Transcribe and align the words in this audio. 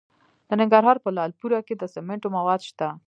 د 0.47 0.49
ننګرهار 0.61 0.97
په 1.01 1.09
لعل 1.15 1.31
پورې 1.41 1.59
کې 1.67 1.73
د 1.77 1.83
سمنټو 1.93 2.27
مواد 2.37 2.61
شته. 2.69 2.87